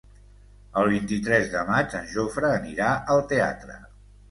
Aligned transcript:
El 0.83 0.89
vint-i-tres 0.93 1.51
de 1.51 1.61
maig 1.69 1.95
en 2.01 2.09
Jofre 2.15 2.51
anirà 2.57 2.91
al 3.17 3.25
teatre. 3.35 3.81